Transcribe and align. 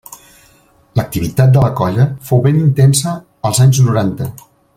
L'activitat 0.99 1.51
de 1.57 1.65
la 1.65 1.69
colla 1.81 2.07
fou 2.31 2.41
ben 2.47 2.59
intensa 2.63 3.15
als 3.51 3.63
anys 3.67 3.83
noranta. 3.91 4.33